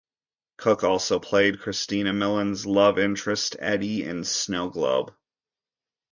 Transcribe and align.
Cooke 0.57 0.83
also 0.83 1.19
played 1.19 1.59
Christina 1.59 2.11
Milian's 2.11 2.65
love 2.65 2.97
interest, 2.97 3.55
Eddie, 3.59 4.03
in 4.03 4.21
"Snowglobe". 4.23 5.13